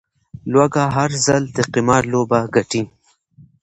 لوږه، 0.51 0.83
هر 0.95 1.09
ځل 1.25 1.43
د 1.55 1.57
قمار 1.73 2.03
لوبه 2.13 2.39
ګټي 2.55 2.81